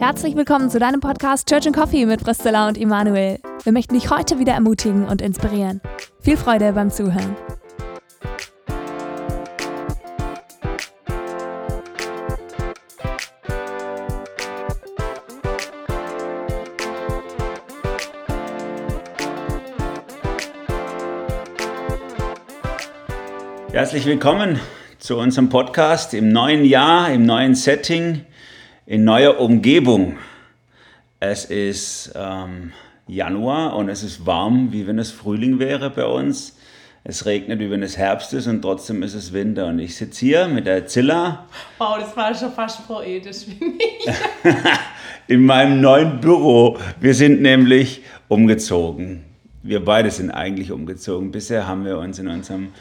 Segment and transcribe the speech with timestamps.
[0.00, 3.38] Herzlich willkommen zu deinem Podcast Church and Coffee mit Priscilla und Immanuel.
[3.64, 5.82] Wir möchten dich heute wieder ermutigen und inspirieren.
[6.22, 7.36] Viel Freude beim Zuhören.
[23.70, 24.58] Herzlich willkommen
[24.98, 28.24] zu unserem Podcast im neuen Jahr, im neuen Setting
[28.90, 30.16] in neuer Umgebung.
[31.20, 32.72] Es ist ähm,
[33.06, 36.58] Januar und es ist warm, wie wenn es Frühling wäre bei uns.
[37.04, 39.68] Es regnet, wie wenn es Herbst ist und trotzdem ist es Winter.
[39.68, 41.46] Und ich sitze hier mit der Zilla.
[41.78, 44.08] Wow, das war schon fast poetisch, finde ich.
[45.28, 46.76] in meinem neuen Büro.
[46.98, 49.22] Wir sind nämlich umgezogen.
[49.62, 51.30] Wir beide sind eigentlich umgezogen.
[51.30, 52.72] Bisher haben wir uns in unserem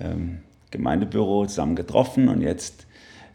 [0.00, 0.40] ähm,
[0.72, 2.84] Gemeindebüro zusammen getroffen und jetzt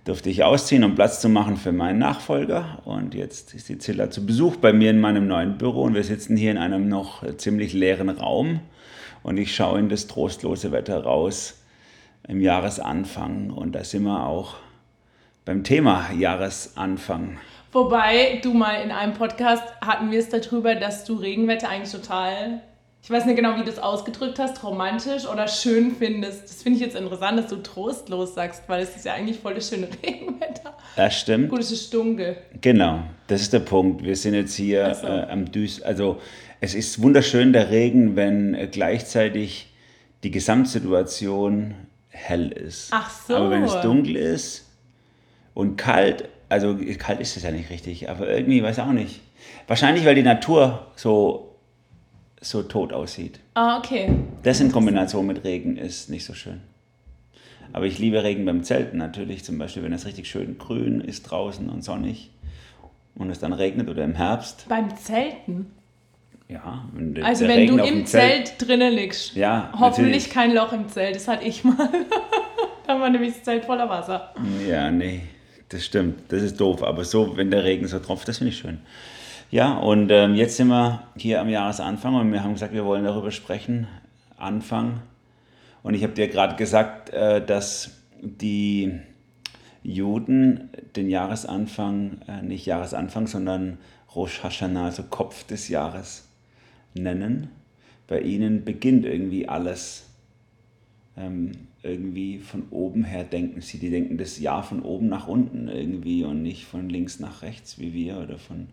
[0.07, 2.79] durfte ich ausziehen, um Platz zu machen für meinen Nachfolger.
[2.85, 6.03] Und jetzt ist die Zilla zu Besuch bei mir in meinem neuen Büro und wir
[6.03, 8.61] sitzen hier in einem noch ziemlich leeren Raum
[9.23, 11.61] und ich schaue in das trostlose Wetter raus
[12.27, 14.55] im Jahresanfang und da sind wir auch
[15.43, 17.37] beim Thema Jahresanfang.
[17.73, 22.61] Wobei du mal in einem Podcast hatten wir es darüber, dass du Regenwetter eigentlich total
[23.01, 26.43] ich weiß nicht genau, wie du es ausgedrückt hast, romantisch oder schön findest.
[26.43, 29.53] Das finde ich jetzt interessant, dass du trostlos sagst, weil es ist ja eigentlich voll
[29.53, 30.75] das schöne Regenwetter.
[30.95, 31.49] Das stimmt.
[31.49, 32.35] Gut, es ist dunkel.
[32.59, 34.03] Genau, das ist der Punkt.
[34.03, 35.07] Wir sind jetzt hier so.
[35.07, 35.81] äh, am Düs.
[35.81, 36.19] Also
[36.59, 39.73] es ist wunderschön der Regen, wenn äh, gleichzeitig
[40.23, 41.75] die Gesamtsituation
[42.09, 42.89] hell ist.
[42.91, 43.35] Ach so.
[43.35, 44.65] Aber wenn es dunkel ist
[45.53, 49.21] und kalt, also kalt ist es ja nicht richtig, aber irgendwie weiß auch nicht.
[49.67, 51.46] Wahrscheinlich, weil die Natur so
[52.41, 53.39] so tot aussieht.
[53.53, 54.09] Ah, okay.
[54.43, 56.61] Das in Kombination mit Regen ist nicht so schön.
[57.73, 61.23] Aber ich liebe Regen beim Zelten natürlich, zum Beispiel, wenn es richtig schön grün ist
[61.23, 62.31] draußen und sonnig
[63.15, 64.65] und es dann regnet oder im Herbst.
[64.69, 65.71] Beim Zelten?
[66.47, 66.85] Ja.
[66.93, 69.35] Wenn also wenn Regen du im Zelt, Zelt drinnen liegst.
[69.35, 69.69] Ja.
[69.73, 70.29] Hoffentlich natürlich.
[70.29, 71.89] kein Loch im Zelt, das hatte ich mal.
[72.87, 74.33] da war nämlich das Zelt voller Wasser.
[74.67, 75.23] Ja, nee,
[75.69, 76.31] das stimmt.
[76.31, 76.83] Das ist doof.
[76.83, 78.79] Aber so, wenn der Regen so tropft, das finde ich schön.
[79.49, 83.05] Ja, und ähm, jetzt sind wir hier am Jahresanfang und wir haben gesagt, wir wollen
[83.05, 83.87] darüber sprechen.
[84.35, 84.99] Anfang.
[85.83, 87.91] Und ich habe dir gerade gesagt, äh, dass
[88.21, 88.99] die
[89.83, 93.77] Juden den Jahresanfang, äh, nicht Jahresanfang, sondern
[94.13, 96.27] Rosh Hashanah, also Kopf des Jahres,
[96.93, 97.47] nennen.
[98.07, 100.09] Bei ihnen beginnt irgendwie alles.
[101.15, 101.53] Ähm,
[101.83, 103.79] irgendwie von oben her denken sie.
[103.79, 107.79] Die denken das Jahr von oben nach unten irgendwie und nicht von links nach rechts
[107.79, 108.67] wie wir oder von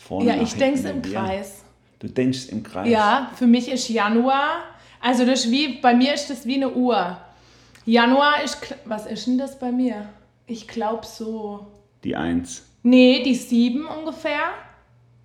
[0.00, 1.64] vorne Ja, ich denke es im Kreis.
[1.98, 2.88] Du denkst im Kreis?
[2.88, 4.62] Ja, für mich ist Januar,
[5.00, 7.18] also das ist wie, bei mir ist das wie eine Uhr.
[7.84, 10.08] Januar ist, was ist denn das bei mir?
[10.46, 11.66] Ich glaube so.
[12.04, 12.66] Die 1.
[12.82, 14.40] Nee, die 7 ungefähr.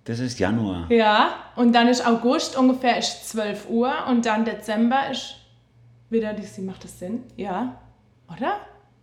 [0.04, 0.90] Das ist Januar.
[0.90, 5.36] Ja, und dann ist August ungefähr ist 12 Uhr und dann Dezember ist
[6.10, 6.66] wieder die 7.
[6.66, 7.24] Macht das Sinn?
[7.36, 7.80] Ja.
[8.34, 8.60] Oder?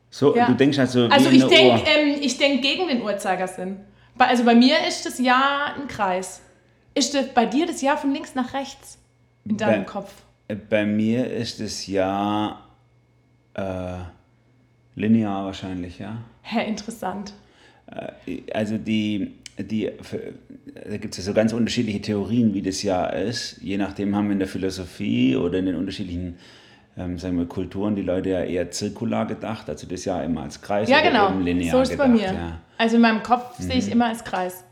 [0.10, 0.46] So, ja.
[0.46, 3.80] du denkst also wie Also ich denke ähm, denk gegen den Uhrzeigersinn.
[4.18, 6.42] Also bei mir ist das Jahr ein Kreis.
[6.96, 9.00] Ist das bei dir das Jahr von links nach rechts
[9.46, 10.14] in deinem bei, Kopf?
[10.70, 12.68] Bei mir ist das Jahr
[13.56, 13.98] äh,
[14.96, 16.18] linear wahrscheinlich, ja.
[16.42, 17.34] Hä, interessant.
[17.88, 19.90] Äh, also die, die,
[20.90, 23.58] da gibt es ja so ganz unterschiedliche Theorien, wie das Jahr ist.
[23.62, 26.38] Je nachdem haben wir in der Philosophie oder in den unterschiedlichen
[26.98, 30.62] ähm, sagen wir, Kulturen die Leute ja eher zirkular gedacht, also das Jahr immer als
[30.62, 31.30] Kreis ja, genau.
[31.30, 32.08] eben linear so ist gedacht.
[32.08, 32.34] bei mir.
[32.34, 32.60] Ja.
[32.78, 33.64] Also in meinem Kopf mhm.
[33.64, 34.64] sehe ich immer als Kreis.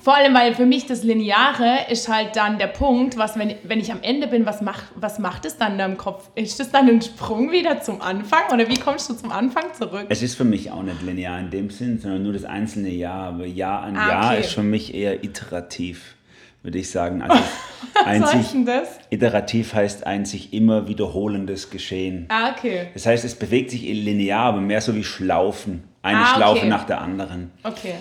[0.00, 3.80] Vor allem, weil für mich das Lineare ist halt dann der Punkt, was, wenn, wenn
[3.80, 6.30] ich am Ende bin, was, mach, was macht es dann in deinem Kopf?
[6.34, 10.06] Ist das dann ein Sprung wieder zum Anfang oder wie kommst du zum Anfang zurück?
[10.08, 13.28] Es ist für mich auch nicht linear in dem Sinn, sondern nur das einzelne Jahr.
[13.28, 14.40] Aber Jahr an ah, Jahr okay.
[14.40, 16.16] ist für mich eher iterativ
[16.64, 17.22] würde ich sagen.
[17.22, 17.38] Also
[18.04, 18.98] Was heißt denn das?
[19.10, 22.26] Iterativ heißt ein sich immer wiederholendes Geschehen.
[22.28, 22.88] Ah, okay.
[22.92, 25.84] Das heißt, es bewegt sich linear, aber mehr so wie Schlaufen.
[26.02, 26.68] Eine ah, Schlaufe okay.
[26.68, 27.50] nach der anderen.
[27.62, 27.94] Okay.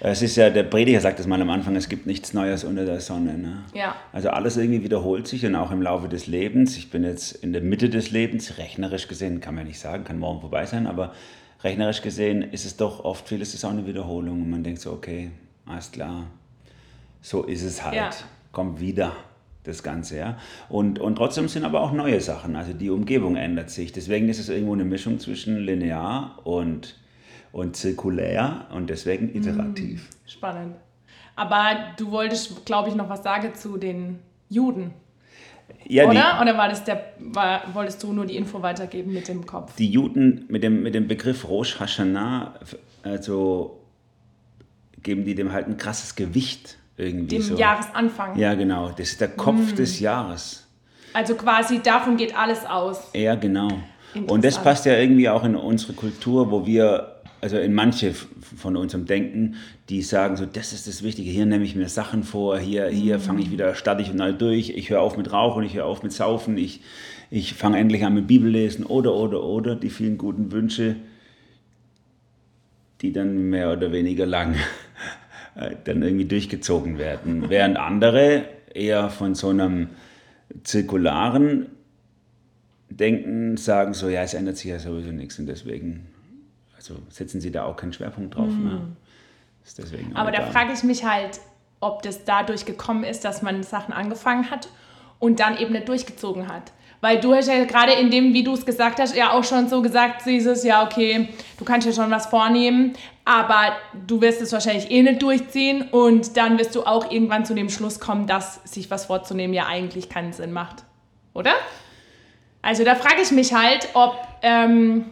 [0.00, 2.84] Es ist ja, der Prediger sagt das mal am Anfang, es gibt nichts Neues unter
[2.84, 3.38] der Sonne.
[3.38, 3.58] Ne?
[3.72, 3.94] Ja.
[4.12, 6.76] Also alles irgendwie wiederholt sich und auch im Laufe des Lebens.
[6.76, 10.04] Ich bin jetzt in der Mitte des Lebens, rechnerisch gesehen, kann man ja nicht sagen,
[10.04, 11.12] kann morgen vorbei sein, aber
[11.62, 14.90] rechnerisch gesehen ist es doch oft vieles ist auch eine Wiederholung und man denkt so,
[14.90, 15.30] okay,
[15.66, 16.26] alles klar,
[17.22, 17.94] so ist es halt.
[17.94, 18.10] Ja.
[18.50, 19.12] Kommt wieder
[19.64, 20.38] das Ganze, ja.
[20.68, 22.56] Und, und trotzdem sind aber auch neue Sachen.
[22.56, 23.92] Also die Umgebung ändert sich.
[23.92, 26.98] Deswegen ist es irgendwo eine Mischung zwischen linear und,
[27.52, 30.10] und zirkulär und deswegen hm, iterativ.
[30.26, 30.76] Spannend.
[31.36, 34.18] Aber du wolltest, glaube ich, noch was sagen zu den
[34.48, 34.92] Juden.
[35.86, 36.12] Ja, Oder?
[36.12, 39.74] Die, Oder war das der, war, wolltest du nur die Info weitergeben mit dem Kopf?
[39.76, 42.54] Die Juden mit dem, mit dem Begriff Rosh Hashanah,
[43.02, 43.80] also
[45.02, 47.36] geben die dem halt ein krasses Gewicht irgendwie.
[47.36, 47.56] Dem so.
[47.56, 48.38] Jahresanfang.
[48.38, 48.90] Ja, genau.
[48.90, 49.76] Das ist der Kopf mm.
[49.76, 50.66] des Jahres.
[51.12, 53.10] Also quasi davon geht alles aus.
[53.14, 53.68] Ja, genau.
[54.26, 58.14] Und das passt ja irgendwie auch in unsere Kultur, wo wir, also in manche
[58.56, 59.56] von unserem Denken,
[59.88, 63.18] die sagen so, das ist das Wichtige, hier nehme ich mir Sachen vor, hier, hier
[63.18, 63.22] mhm.
[63.22, 65.86] fange ich wieder, starte ich und neu durch, ich höre auf mit Rauchen, ich höre
[65.86, 66.82] auf mit Saufen, ich,
[67.30, 70.96] ich fange endlich an mit Bibellesen oder, oder, oder, die vielen guten Wünsche,
[73.00, 74.54] die dann mehr oder weniger lang
[75.54, 77.48] dann irgendwie durchgezogen werden.
[77.48, 78.44] Während andere
[78.74, 79.90] eher von so einem
[80.64, 81.66] zirkularen
[82.88, 86.06] Denken sagen so, ja, es ändert sich ja sowieso nichts und deswegen
[86.76, 88.48] also setzen sie da auch keinen Schwerpunkt drauf.
[88.48, 88.64] Mhm.
[88.64, 88.80] Ne?
[90.14, 91.40] Aber da frage ich mich halt,
[91.80, 94.68] ob das dadurch gekommen ist, dass man Sachen angefangen hat
[95.18, 96.72] und dann eben nicht durchgezogen hat.
[97.00, 99.68] Weil du hast ja gerade in dem, wie du es gesagt hast, ja auch schon
[99.68, 101.28] so gesagt, dieses, ja, okay,
[101.58, 103.76] du kannst ja schon was vornehmen, aber
[104.06, 107.68] du wirst es wahrscheinlich eh nicht durchziehen und dann wirst du auch irgendwann zu dem
[107.68, 110.84] Schluss kommen, dass sich was vorzunehmen ja eigentlich keinen Sinn macht.
[111.32, 111.52] Oder?
[112.62, 115.06] Also da frage ich mich halt, ob, ähm,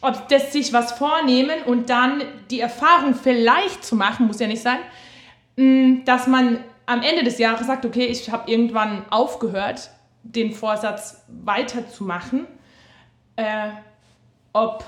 [0.00, 4.62] ob das sich was vornehmen und dann die Erfahrung vielleicht zu machen, muss ja nicht
[4.62, 4.78] sein,
[5.56, 9.90] mm, dass man am Ende des Jahres sagt, okay, ich habe irgendwann aufgehört,
[10.22, 12.46] den Vorsatz weiterzumachen,
[13.36, 13.68] äh,
[14.52, 14.84] ob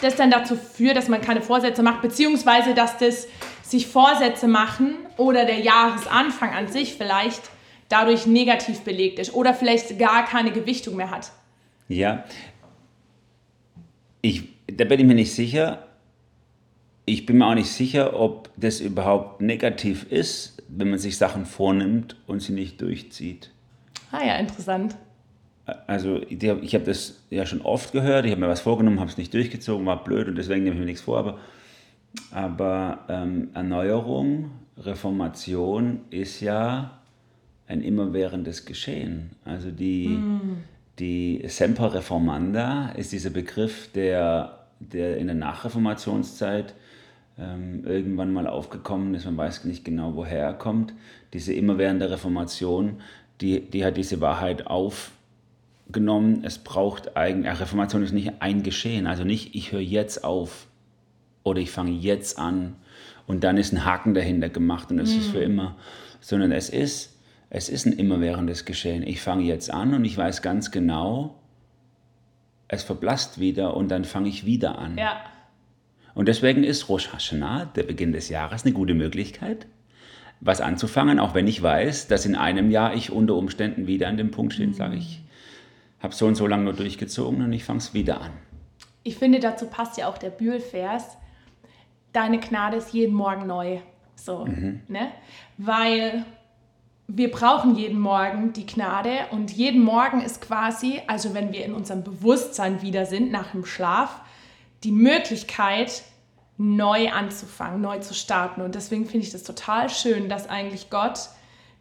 [0.00, 3.26] das dann dazu führt, dass man keine Vorsätze macht, beziehungsweise dass das
[3.62, 7.42] sich Vorsätze machen oder der Jahresanfang an sich vielleicht
[7.88, 11.32] dadurch negativ belegt ist oder vielleicht gar keine Gewichtung mehr hat.
[11.88, 12.24] Ja,
[14.20, 15.86] ich, da bin ich mir nicht sicher.
[17.06, 21.44] Ich bin mir auch nicht sicher, ob das überhaupt negativ ist, wenn man sich Sachen
[21.44, 23.50] vornimmt und sie nicht durchzieht.
[24.10, 24.96] Ah ja, interessant.
[25.86, 29.16] Also ich habe das ja schon oft gehört, ich habe mir was vorgenommen, habe es
[29.16, 31.38] nicht durchgezogen, war blöd und deswegen nehme ich mir nichts vor, aber,
[32.32, 36.98] aber ähm, Erneuerung, Reformation ist ja
[37.66, 39.30] ein immerwährendes Geschehen.
[39.44, 40.64] Also die, mm.
[40.98, 46.74] die Semper Reformanda ist dieser Begriff, der, der in der Nachreformationszeit
[47.38, 49.24] ähm, irgendwann mal aufgekommen ist.
[49.24, 50.92] Man weiß nicht genau, woher er kommt.
[51.32, 53.00] Diese immerwährende Reformation,
[53.40, 54.66] die, die hat diese Wahrheit
[55.86, 56.42] aufgenommen.
[56.44, 60.66] Es braucht eigentlich, Reformation ist nicht ein Geschehen, also nicht ich höre jetzt auf
[61.42, 62.76] oder ich fange jetzt an
[63.26, 65.18] und dann ist ein Haken dahinter gemacht und es mm.
[65.18, 65.76] ist für immer,
[66.20, 67.10] sondern es ist
[67.50, 69.04] es ist ein immerwährendes Geschehen.
[69.06, 71.40] Ich fange jetzt an und ich weiß ganz genau,
[72.66, 74.98] es verblasst wieder und dann fange ich wieder an.
[74.98, 75.20] Ja.
[76.14, 79.68] Und deswegen ist Rosh Hashanah, der Beginn des Jahres, eine gute Möglichkeit,
[80.40, 84.16] was anzufangen, auch wenn ich weiß, dass in einem Jahr ich unter Umständen wieder an
[84.16, 85.23] dem Punkt stehe und sage, ich
[86.04, 88.30] habe so und so lange nur durchgezogen und ich fange es wieder an.
[89.02, 91.16] Ich finde, dazu passt ja auch der Bühlvers,
[92.12, 93.80] deine Gnade ist jeden Morgen neu.
[94.14, 94.82] So, mhm.
[94.86, 95.10] ne?
[95.58, 96.24] Weil
[97.06, 101.74] wir brauchen jeden Morgen die Gnade und jeden Morgen ist quasi, also wenn wir in
[101.74, 104.20] unserem Bewusstsein wieder sind nach dem Schlaf,
[104.84, 106.02] die Möglichkeit,
[106.56, 108.60] neu anzufangen, neu zu starten.
[108.60, 111.28] Und deswegen finde ich das total schön, dass eigentlich Gott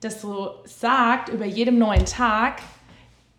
[0.01, 2.61] das so sagt über jedem neuen Tag.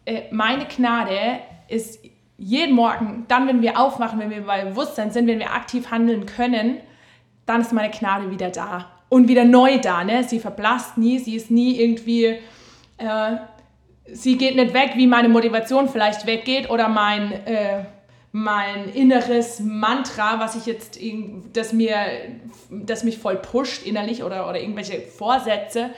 [0.05, 2.01] Äh, meine Gnade ist
[2.37, 6.27] jeden Morgen, dann, wenn wir aufwachen, wenn wir bei Bewusstsein sind, wenn wir aktiv handeln
[6.27, 6.79] können,
[7.46, 10.05] dann ist meine Gnade wieder da und wieder neu da.
[10.05, 10.25] Ne?
[10.25, 12.39] Sie verblasst nie, sie ist nie irgendwie,
[12.99, 13.37] äh,
[14.06, 17.84] sie geht nicht weg, wie meine Motivation vielleicht weggeht oder mein, äh,
[18.32, 20.99] mein inneres Mantra, was ich jetzt,
[21.53, 21.96] das, mir,
[22.70, 25.91] das mich voll pusht innerlich oder, oder irgendwelche Vorsätze,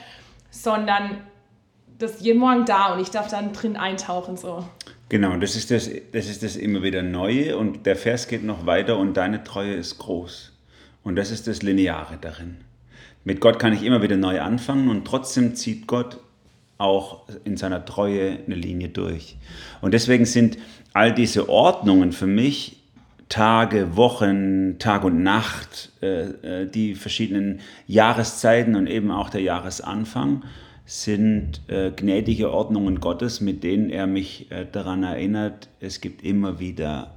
[0.51, 1.17] sondern
[1.99, 4.37] das jeden Morgen da und ich darf dann drin eintauchen.
[4.37, 4.67] So.
[5.09, 8.65] Genau, das ist das, das ist das immer wieder Neue und der Vers geht noch
[8.65, 10.53] weiter und deine Treue ist groß.
[11.03, 12.57] Und das ist das Lineare darin.
[13.23, 16.19] Mit Gott kann ich immer wieder neu anfangen und trotzdem zieht Gott
[16.77, 19.37] auch in seiner Treue eine Linie durch.
[19.81, 20.57] Und deswegen sind
[20.93, 22.77] all diese Ordnungen für mich
[23.29, 30.43] Tage, Wochen, Tag und Nacht, äh, äh, die verschiedenen Jahreszeiten und eben auch der Jahresanfang
[30.87, 37.13] sind äh, gnädige Ordnungen Gottes, mit denen er mich daran erinnert, es gibt immer wieder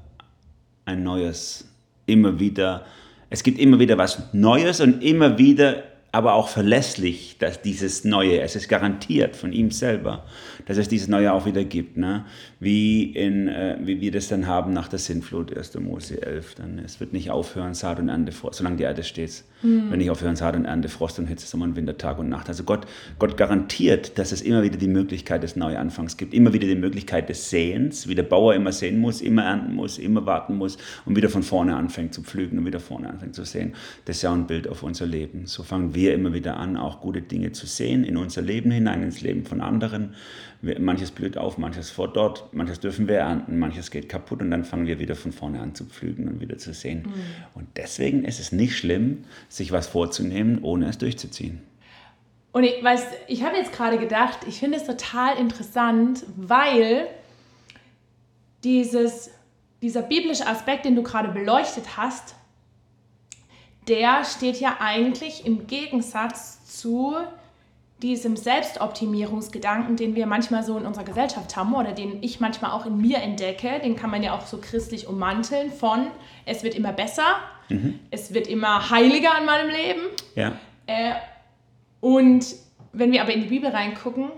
[0.84, 1.68] ein neues,
[2.06, 2.84] immer wieder,
[3.30, 8.40] es gibt immer wieder was Neues und immer wieder aber auch verlässlich, dass dieses Neue,
[8.40, 10.24] es ist garantiert von ihm selber,
[10.70, 11.96] dass es dieses Neue auch wieder gibt.
[11.96, 12.24] Ne?
[12.60, 15.74] Wie, in, äh, wie wir das dann haben nach der Sintflut, 1.
[15.80, 16.54] Mose 11.
[16.54, 19.42] Dann, es wird nicht aufhören, Saat und Ernte, solange die Erde steht.
[19.62, 19.90] Mhm.
[19.90, 22.48] Wenn nicht aufhören, Saat und Ernte, Frost und Hitze, Sommer und Winter, Tag und Nacht.
[22.48, 22.86] Also Gott,
[23.18, 27.28] Gott garantiert, dass es immer wieder die Möglichkeit des Neuanfangs gibt, immer wieder die Möglichkeit
[27.28, 31.16] des Sehens, wie der Bauer immer sehen muss, immer ernten muss, immer warten muss und
[31.16, 33.74] wieder von vorne anfängt zu pflügen und wieder vorne anfängt zu sehen.
[34.04, 35.46] Das ist ja ein Bild auf unser Leben.
[35.46, 39.02] So fangen wir immer wieder an, auch gute Dinge zu sehen in unser Leben hinein,
[39.02, 40.14] ins Leben von anderen.
[40.62, 44.64] Manches blüht auf, manches vor dort, manches dürfen wir ernten, manches geht kaputt und dann
[44.64, 47.05] fangen wir wieder von vorne an zu pflügen und wieder zu sehen.
[47.07, 47.12] Mhm.
[47.55, 51.62] Und deswegen ist es nicht schlimm, sich was vorzunehmen, ohne es durchzuziehen.
[52.52, 57.07] Und ich weiß, ich habe jetzt gerade gedacht, ich finde es total interessant, weil
[58.64, 59.31] dieses,
[59.81, 62.35] dieser biblische Aspekt, den du gerade beleuchtet hast,
[63.88, 67.17] der steht ja eigentlich im Gegensatz zu
[68.02, 72.87] diesem Selbstoptimierungsgedanken, den wir manchmal so in unserer Gesellschaft haben oder den ich manchmal auch
[72.87, 76.07] in mir entdecke, den kann man ja auch so christlich ummanteln von,
[76.47, 77.37] es wird immer besser,
[77.69, 77.99] mhm.
[78.11, 80.00] es wird immer heiliger in meinem Leben.
[80.35, 80.52] Ja.
[80.87, 81.12] Äh,
[82.00, 82.47] und
[82.92, 84.30] wenn wir aber in die Bibel reingucken,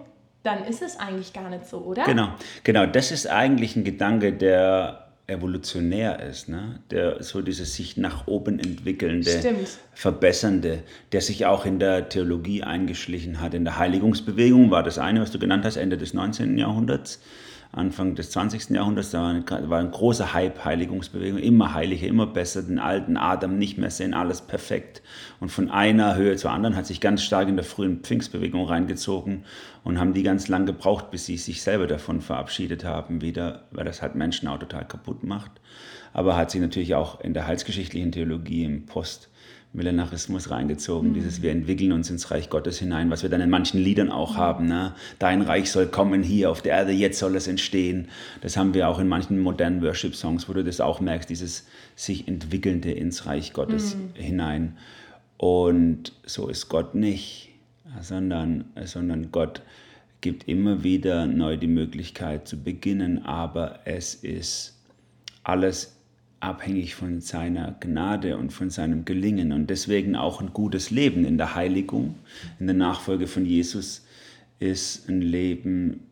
[0.43, 2.05] dann ist es eigentlich gar nicht so, oder?
[2.05, 2.31] Genau,
[2.65, 2.87] genau.
[2.87, 6.81] Das ist eigentlich ein Gedanke, der evolutionär ist, ne?
[6.91, 9.79] der so dieses sich nach oben entwickelnde, Stimmt.
[9.95, 13.55] verbessernde, der sich auch in der Theologie eingeschlichen hat.
[13.55, 16.59] In der Heiligungsbewegung war das eine, was du genannt hast, Ende des 19.
[16.59, 17.21] Jahrhunderts.
[17.75, 18.69] Anfang des 20.
[18.71, 23.17] Jahrhunderts, da war ein, war ein großer Hype, Heiligungsbewegung, immer heiliger, immer besser, den alten
[23.17, 25.01] Adam nicht mehr sehen, alles perfekt.
[25.41, 29.47] Und von einer Höhe zur anderen hat sich ganz stark in der frühen Pfingstbewegung reingezogen
[29.85, 33.87] und haben die ganz lang gebraucht, bis sie sich selber davon verabschiedet haben, wieder, weil
[33.87, 35.53] das halt Menschen auch total kaputt macht.
[36.13, 39.32] Aber hat sich natürlich auch in der heilsgeschichtlichen Theologie im Post-
[39.75, 41.15] Millenarismus reingezogen, mhm.
[41.15, 44.37] dieses wir entwickeln uns ins Reich Gottes hinein, was wir dann in manchen Liedern auch
[44.37, 44.67] haben.
[44.67, 44.95] Ne?
[45.19, 48.09] Dein Reich soll kommen hier auf der Erde, jetzt soll es entstehen.
[48.43, 52.29] Das haben wir auch in manchen modernen Worship-Songs, wo du das auch merkst, dieses sich
[52.29, 54.11] entwickelnde ins Reich Gottes mhm.
[54.15, 54.77] hinein.
[55.39, 57.51] Und so ist Gott nicht,
[58.01, 59.63] sondern, sondern Gott
[60.21, 64.79] gibt immer wieder neu die Möglichkeit zu beginnen, aber es ist
[65.43, 65.97] alles
[66.43, 71.39] abhängig von seiner Gnade und von seinem Gelingen und deswegen auch ein gutes Leben in
[71.39, 72.17] der Heiligung,
[72.59, 74.05] in der Nachfolge von Jesus
[74.59, 76.09] ist ein Leben,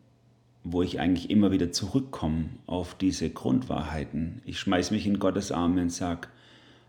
[0.62, 4.42] wo ich eigentlich immer wieder zurückkomme auf diese Grundwahrheiten.
[4.44, 6.28] Ich schmeiß mich in Gottes Arme und sag,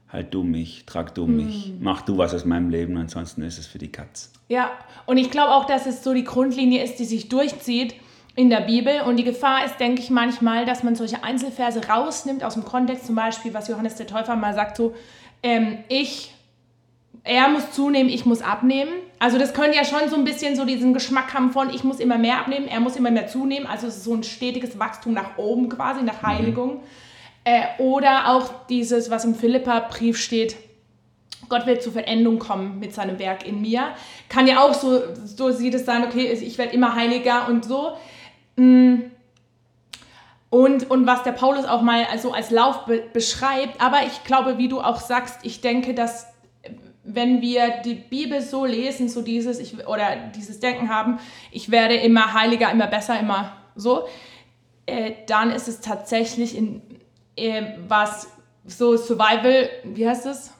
[0.09, 1.83] halt du mich, trag du mich, mm.
[1.83, 4.31] mach du was aus meinem Leben, ansonsten ist es für die Katz.
[4.49, 4.71] Ja,
[5.05, 7.95] und ich glaube auch, dass es so die Grundlinie ist, die sich durchzieht
[8.35, 9.01] in der Bibel.
[9.01, 13.05] Und die Gefahr ist, denke ich, manchmal, dass man solche Einzelverse rausnimmt aus dem Kontext,
[13.05, 14.93] zum Beispiel, was Johannes der Täufer mal sagt, so,
[15.43, 16.33] ähm, ich,
[17.23, 18.91] er muss zunehmen, ich muss abnehmen.
[19.19, 21.99] Also das könnte ja schon so ein bisschen so diesen Geschmack haben von, ich muss
[21.99, 23.67] immer mehr abnehmen, er muss immer mehr zunehmen.
[23.67, 26.27] Also es ist so ein stetiges Wachstum nach oben quasi, nach mhm.
[26.27, 26.73] Heiligung.
[26.75, 26.79] Mhm.
[27.43, 30.55] Äh, oder auch dieses, was im Philippa-Brief steht,
[31.49, 33.89] Gott will zur Verendung kommen mit seinem Werk in mir.
[34.29, 37.93] Kann ja auch so, so sieht es sein, okay, ich werde immer heiliger und so.
[38.61, 39.11] Mm.
[40.49, 43.81] Und, und was der Paulus auch mal also als Lauf be beschreibt.
[43.81, 46.27] Aber ich glaube, wie du auch sagst, ich denke, dass
[47.03, 51.19] wenn wir die Bibel so lesen, so dieses, ich, oder dieses Denken haben,
[51.51, 54.07] ich werde immer heiliger, immer besser, immer so,
[54.85, 56.81] äh, dann ist es tatsächlich in
[57.37, 58.27] äh, was
[58.65, 60.51] so Survival, wie heißt es?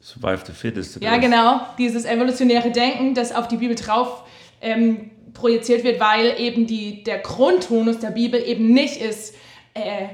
[0.00, 1.02] Survive the fittest.
[1.02, 4.22] Ja, genau, dieses evolutionäre Denken, das auf die Bibel drauf
[4.60, 9.34] ähm, projiziert wird, weil eben die, der Grundtonus der Bibel eben nicht ist,
[9.74, 10.08] äh,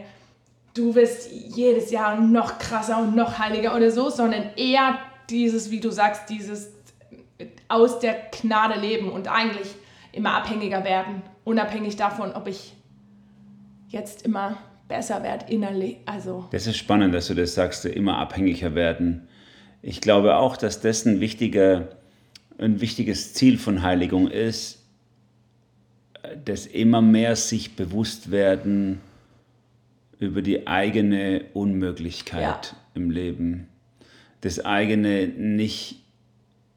[0.75, 4.99] du wirst jedes Jahr noch krasser und noch heiliger oder so, sondern eher
[5.31, 6.73] dieses, wie du sagst, dieses
[7.69, 9.69] aus der Gnade leben und eigentlich
[10.13, 12.75] immer abhängiger werden, unabhängig davon, ob ich
[13.89, 14.57] jetzt immer
[14.89, 15.99] besser werde innerlich.
[16.07, 16.47] Also.
[16.53, 19.29] Das ist spannend, dass du das sagst, immer abhängiger werden.
[19.83, 21.89] Ich glaube auch, dass das ein, wichtiger,
[22.59, 24.86] ein wichtiges Ziel von Heiligung ist,
[26.45, 29.01] dass immer mehr sich bewusst werden
[30.19, 32.61] über die eigene Unmöglichkeit ja.
[32.95, 33.69] im Leben.
[34.41, 36.03] Das eigene nicht,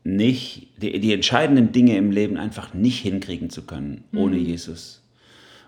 [0.03, 4.45] nicht die, die, entscheidenden Dinge im Leben einfach nicht hinkriegen zu können ohne mhm.
[4.45, 5.03] Jesus.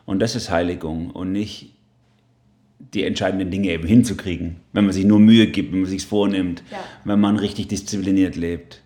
[0.05, 1.73] Und das ist Heiligung und nicht
[2.93, 6.63] die entscheidenden Dinge eben hinzukriegen, wenn man sich nur Mühe gibt, wenn man sich vornimmt,
[6.71, 6.83] ja.
[7.05, 8.81] wenn man richtig diszipliniert lebt.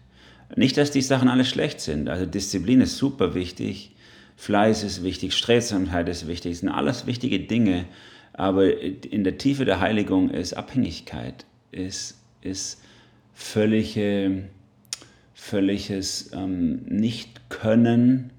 [0.55, 2.07] Nicht, dass die Sachen alle schlecht sind.
[2.07, 3.94] Also Disziplin ist super wichtig,
[4.35, 7.85] Fleiß ist wichtig, Strebsamkeit ist wichtig, das sind alles wichtige Dinge.
[8.33, 12.81] Aber in der Tiefe der Heiligung ist Abhängigkeit, ist, ist
[13.33, 14.49] völlige
[15.35, 18.31] völliges ähm, Nicht-Können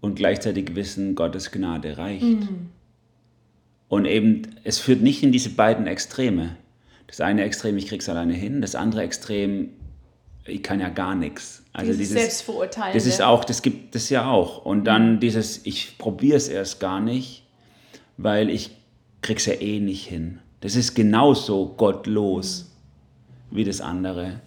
[0.00, 2.22] und gleichzeitig Wissen, Gottes Gnade reicht.
[2.22, 2.70] Mhm.
[3.88, 6.56] Und eben, es führt nicht in diese beiden Extreme.
[7.08, 9.70] Das eine Extrem, ich krieg's alleine hin, das andere Extrem,
[10.48, 11.62] ich kann ja gar nichts.
[11.72, 12.94] Also dieses, dieses Selbstverurteilen.
[12.94, 14.64] Das ist auch, das gibt es ja auch.
[14.64, 15.20] Und dann mhm.
[15.20, 17.44] dieses, ich probiere es erst gar nicht,
[18.16, 18.70] weil ich
[19.22, 20.40] krieg's ja eh nicht hin.
[20.60, 22.72] Das ist genauso gottlos
[23.50, 23.56] mhm.
[23.56, 24.40] wie das andere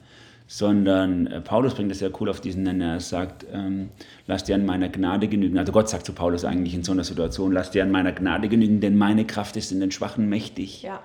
[0.53, 2.95] sondern äh, Paulus bringt das ja cool auf diesen Nenner.
[2.95, 3.87] Er sagt, ähm,
[4.27, 5.57] lass dir an meiner Gnade genügen.
[5.57, 8.49] Also Gott sagt zu Paulus eigentlich in so einer Situation, lass dir an meiner Gnade
[8.49, 10.81] genügen, denn meine Kraft ist in den Schwachen mächtig.
[10.81, 11.01] Ja.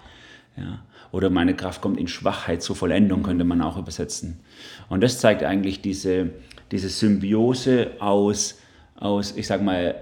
[0.56, 0.82] Ja.
[1.12, 4.40] Oder meine Kraft kommt in Schwachheit zur Vollendung, könnte man auch übersetzen.
[4.88, 6.30] Und das zeigt eigentlich diese,
[6.72, 8.58] diese Symbiose aus,
[8.96, 9.94] aus, ich sag mal,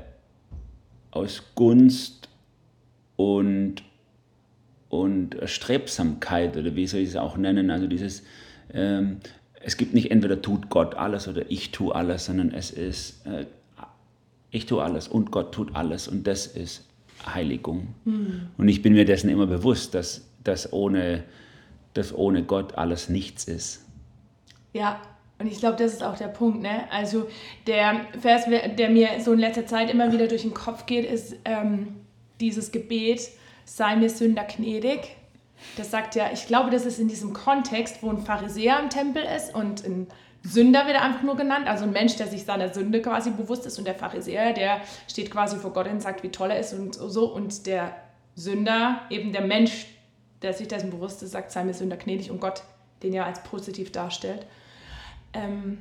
[1.10, 2.28] aus Gunst
[3.16, 3.76] und,
[4.88, 8.22] und Strebsamkeit, oder wie soll ich es auch nennen, also dieses,
[8.72, 9.18] ähm,
[9.60, 13.46] es gibt nicht entweder tut Gott alles oder ich tue alles, sondern es ist, äh,
[14.50, 16.84] ich tue alles und Gott tut alles und das ist
[17.26, 17.94] Heiligung.
[18.04, 18.48] Mhm.
[18.58, 21.24] Und ich bin mir dessen immer bewusst, dass, dass, ohne,
[21.94, 23.84] dass ohne Gott alles nichts ist.
[24.72, 25.00] Ja,
[25.38, 26.62] und ich glaube, das ist auch der Punkt.
[26.62, 26.90] Ne?
[26.90, 27.28] Also
[27.66, 31.36] der Vers, der mir so in letzter Zeit immer wieder durch den Kopf geht, ist
[31.44, 31.96] ähm,
[32.40, 33.28] dieses Gebet,
[33.64, 35.16] sei mir Sünder gnädig.
[35.76, 39.22] Das sagt ja, ich glaube, das ist in diesem Kontext, wo ein Pharisäer im Tempel
[39.22, 40.06] ist und ein
[40.42, 43.78] Sünder wird einfach nur genannt, also ein Mensch, der sich seiner Sünde quasi bewusst ist
[43.78, 46.94] und der Pharisäer, der steht quasi vor Gott und sagt, wie toll er ist und
[46.94, 47.96] so und der
[48.36, 49.86] Sünder, eben der Mensch,
[50.44, 52.62] der sich dessen bewusst ist, sagt, sei mir Sünder gnädig und Gott
[53.02, 54.46] den ja als positiv darstellt.
[55.32, 55.78] Ähm,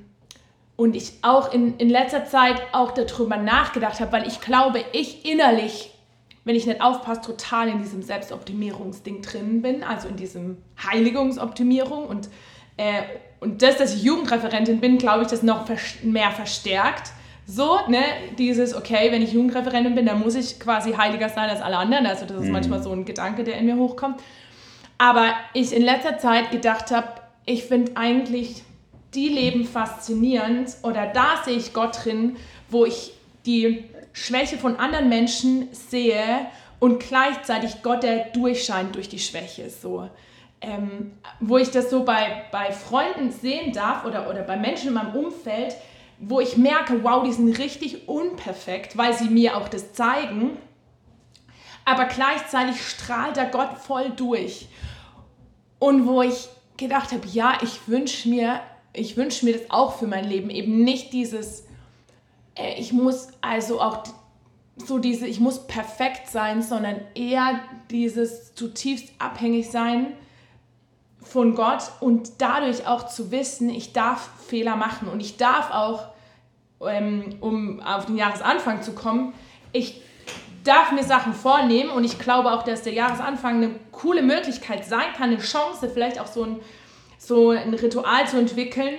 [0.75, 5.29] und ich auch in, in letzter Zeit auch darüber nachgedacht habe, weil ich glaube, ich
[5.29, 5.93] innerlich
[6.46, 10.58] wenn ich nicht aufpasse, total in diesem Selbstoptimierungsding drin bin, also in diesem
[10.91, 12.29] Heiligungsoptimierung und,
[12.77, 13.03] äh,
[13.39, 15.65] und das, dass ich Jugendreferentin bin, glaube ich, das noch
[16.03, 17.12] mehr verstärkt.
[17.46, 18.01] So, ne,
[18.38, 22.05] dieses, okay, wenn ich Jugendreferentin bin, dann muss ich quasi heiliger sein als alle anderen.
[22.05, 22.53] Also das ist mhm.
[22.53, 24.22] manchmal so ein Gedanke, der in mir hochkommt.
[24.98, 27.08] Aber ich in letzter Zeit gedacht habe,
[27.46, 28.64] ich finde eigentlich
[29.14, 32.38] die Leben faszinierend oder da sehe ich Gott drin,
[32.70, 33.14] wo ich
[33.46, 33.84] die
[34.14, 36.48] Schwäche von anderen Menschen sehe
[36.80, 39.70] und gleichzeitig Gott, der durchscheint durch die Schwäche.
[39.70, 40.10] So.
[40.62, 44.94] Ähm, wo ich das so bei, bei Freunden sehen darf oder, oder bei Menschen in
[44.94, 45.76] meinem Umfeld,
[46.20, 50.58] wo ich merke, wow, die sind richtig unperfekt, weil sie mir auch das zeigen.
[51.86, 54.67] Aber gleichzeitig strahlt der Gott voll durch.
[55.84, 58.62] Und wo ich gedacht habe, ja, ich wünsche mir,
[58.93, 61.63] ich wünsche mir das auch für mein Leben, eben nicht dieses
[62.56, 64.04] äh, ich muss also auch
[64.78, 67.60] so diese, ich muss perfekt sein, sondern eher
[67.91, 70.13] dieses zutiefst abhängig sein
[71.19, 75.08] von Gott und dadurch auch zu wissen, ich darf Fehler machen.
[75.08, 76.08] Und ich darf auch,
[76.82, 79.34] ähm, um auf den Jahresanfang zu kommen,
[79.72, 80.02] ich
[80.63, 85.13] darf mir Sachen vornehmen und ich glaube auch, dass der Jahresanfang eine coole Möglichkeit sein
[85.15, 86.60] kann, eine Chance, vielleicht auch so ein,
[87.17, 88.95] so ein Ritual zu entwickeln,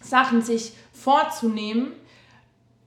[0.00, 1.92] Sachen sich vorzunehmen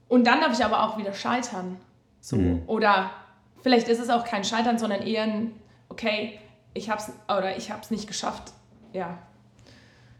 [0.07, 1.77] und dann darf ich aber auch wieder scheitern.
[2.19, 2.35] So.
[2.35, 2.63] Mhm.
[2.67, 3.11] Oder
[3.61, 5.53] vielleicht ist es auch kein Scheitern, sondern eher ein,
[5.89, 6.39] okay,
[6.73, 8.53] ich hab's oder ich hab's nicht geschafft.
[8.93, 9.17] Ja.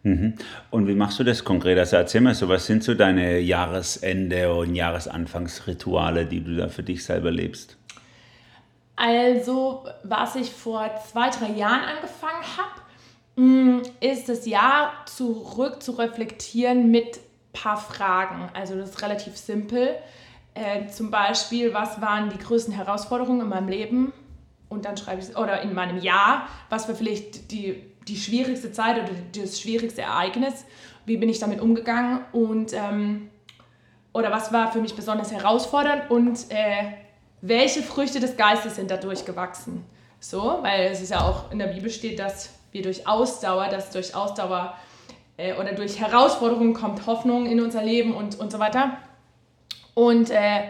[0.03, 0.35] Mhm.
[0.71, 1.77] Und wie machst du das konkret?
[1.77, 6.83] Also erzähl mal so, was sind so deine Jahresende- und Jahresanfangsrituale, die du da für
[6.83, 7.77] dich selber lebst?
[8.95, 15.93] Also, was ich vor zwei, drei Jahren angefangen habe, mm, ist das Jahr zurück zu
[15.93, 17.19] reflektieren mit
[17.53, 18.49] paar Fragen.
[18.53, 19.95] Also das ist relativ simpel.
[20.53, 24.13] Äh, zum Beispiel, was waren die größten Herausforderungen in meinem Leben?
[24.69, 28.97] Und dann schreibe ich, oder in meinem Jahr, was war vielleicht die, die schwierigste Zeit
[28.97, 30.65] oder das schwierigste Ereignis?
[31.05, 32.19] Wie bin ich damit umgegangen?
[32.33, 33.29] Und, ähm,
[34.13, 36.11] oder was war für mich besonders herausfordernd?
[36.11, 36.91] Und äh,
[37.41, 39.85] welche Früchte des Geistes sind dadurch gewachsen?
[40.19, 43.89] So, weil es ist ja auch in der Bibel steht, dass wir durch Ausdauer, dass
[43.89, 44.75] durch Ausdauer
[45.37, 48.97] äh, oder durch Herausforderungen kommt Hoffnung in unser Leben und, und so weiter.
[49.93, 50.65] Und, äh,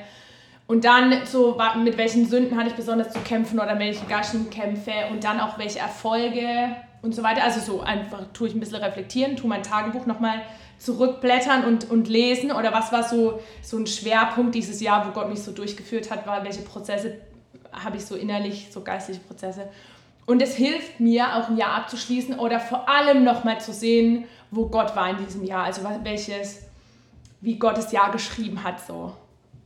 [0.67, 5.23] und dann so, mit welchen Sünden hatte ich besonders zu kämpfen oder welche Gaschenkämpfe und
[5.23, 7.44] dann auch welche Erfolge und so weiter.
[7.44, 10.42] Also so einfach tue ich ein bisschen reflektieren, tue mein Tagebuch nochmal
[10.80, 15.30] zurückblättern und, und lesen oder was war so, so ein Schwerpunkt dieses Jahr, wo Gott
[15.30, 17.18] mich so durchgeführt hat, war, welche Prozesse
[17.72, 19.70] habe ich so innerlich, so geistliche Prozesse.
[20.26, 24.68] Und es hilft mir, auch ein Jahr abzuschließen oder vor allem nochmal zu sehen, wo
[24.68, 26.64] Gott war in diesem Jahr, also welches,
[27.42, 28.80] wie Gott das Jahr geschrieben hat.
[28.86, 29.14] So.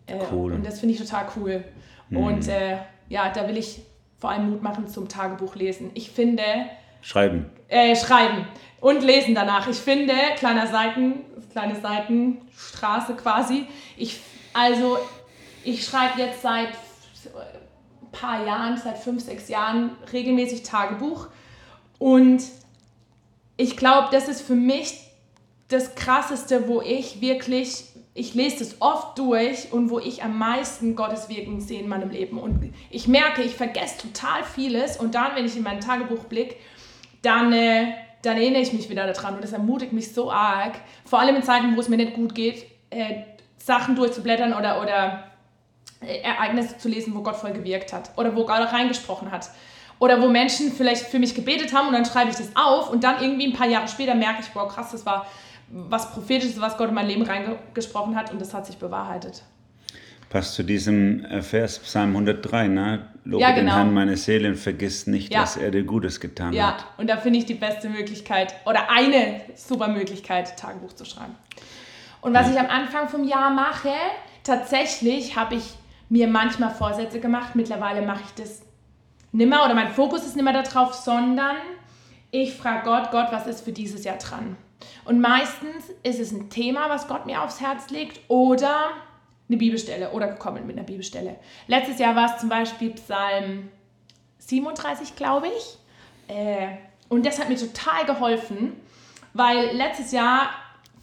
[0.08, 0.54] Äh, cool.
[0.54, 1.63] Und das finde ich total cool.
[2.10, 2.17] Mhm.
[2.17, 2.78] Und äh,
[3.10, 3.82] ja, da will ich
[4.19, 5.91] vor allem Mut machen zum Tagebuch lesen.
[5.93, 6.43] Ich finde,
[7.01, 7.49] Schreiben.
[7.67, 8.47] Äh, schreiben
[8.81, 9.67] und lesen danach.
[9.67, 13.65] Ich finde, kleiner Seiten, kleine Seitenstraße quasi.
[13.97, 14.19] Ich,
[14.53, 14.97] also,
[15.63, 21.27] ich schreibe jetzt seit ein paar Jahren, seit fünf, sechs Jahren regelmäßig Tagebuch.
[21.97, 22.43] Und
[23.58, 24.99] ich glaube, das ist für mich
[25.67, 27.86] das Krasseste, wo ich wirklich
[28.17, 32.10] ich lese das oft durch und wo ich am meisten Gottes Wirken sehe in meinem
[32.10, 32.39] Leben.
[32.39, 36.55] Und ich merke, ich vergesse total vieles und dann, wenn ich in mein Tagebuch blicke,
[37.25, 41.19] dann, äh, dann erinnere ich mich wieder daran und das ermutigt mich so arg, vor
[41.19, 43.23] allem in Zeiten, wo es mir nicht gut geht, äh,
[43.57, 45.23] Sachen durchzublättern oder, oder
[46.01, 49.49] äh, Ereignisse zu lesen, wo Gott voll gewirkt hat oder wo Gott reingesprochen hat.
[49.97, 53.05] Oder wo Menschen vielleicht für mich gebetet haben und dann schreibe ich das auf und
[53.05, 55.25] dann irgendwie ein paar Jahre später merke ich, wow, krass, das war
[55.69, 59.43] was Prophetisches, was Gott in mein Leben reingesprochen hat und das hat sich bewahrheitet.
[60.36, 63.08] Passt zu diesem äh, Vers Psalm 103, ne?
[63.24, 63.62] Lobe ja, genau.
[63.62, 65.39] den Herrn meine Seele und vergiss nicht, ja.
[65.39, 66.74] dass er dir Gutes getan ja.
[66.74, 66.82] hat.
[66.82, 71.34] Ja, und da finde ich die beste Möglichkeit oder eine super Möglichkeit, Tagebuch zu schreiben.
[72.19, 73.93] Und was ich am Anfang vom Jahr mache,
[74.43, 75.76] tatsächlich habe ich
[76.10, 77.56] mir manchmal Vorsätze gemacht.
[77.56, 78.62] Mittlerweile mache ich das
[79.32, 81.56] nimmer oder mein Fokus ist nimmer darauf, sondern
[82.32, 84.58] ich frage Gott, Gott, was ist für dieses Jahr dran?
[85.06, 88.91] Und meistens ist es ein Thema, was Gott mir aufs Herz legt oder
[89.47, 91.36] eine Bibelstelle oder gekommen mit einer Bibelstelle.
[91.67, 93.69] Letztes Jahr war es zum Beispiel Psalm
[94.39, 95.77] 37, glaube ich.
[96.27, 96.77] Äh,
[97.10, 98.73] und das hat mir total geholfen,
[99.34, 100.49] weil letztes Jahr